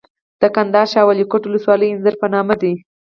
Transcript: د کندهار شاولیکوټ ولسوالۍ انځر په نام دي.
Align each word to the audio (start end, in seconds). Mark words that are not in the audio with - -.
د 0.41 0.43
کندهار 0.55 0.87
شاولیکوټ 0.93 1.43
ولسوالۍ 1.45 1.87
انځر 1.91 2.13
په 2.21 2.27
نام 2.33 2.47
دي. 2.61 2.73